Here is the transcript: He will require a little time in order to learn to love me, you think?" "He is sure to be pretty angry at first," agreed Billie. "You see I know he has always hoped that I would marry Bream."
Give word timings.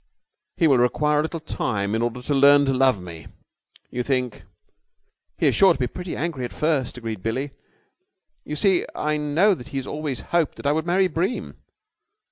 He 0.57 0.65
will 0.65 0.79
require 0.79 1.19
a 1.19 1.21
little 1.21 1.39
time 1.39 1.93
in 1.93 2.01
order 2.01 2.23
to 2.23 2.33
learn 2.33 2.65
to 2.65 2.73
love 2.73 2.99
me, 2.99 3.27
you 3.91 4.01
think?" 4.01 4.45
"He 5.37 5.45
is 5.45 5.53
sure 5.53 5.73
to 5.73 5.79
be 5.79 5.85
pretty 5.85 6.15
angry 6.17 6.43
at 6.43 6.51
first," 6.53 6.97
agreed 6.97 7.21
Billie. 7.21 7.51
"You 8.43 8.55
see 8.55 8.83
I 8.95 9.17
know 9.17 9.53
he 9.55 9.77
has 9.77 9.85
always 9.85 10.21
hoped 10.33 10.55
that 10.55 10.65
I 10.65 10.71
would 10.71 10.87
marry 10.87 11.07
Bream." 11.07 11.55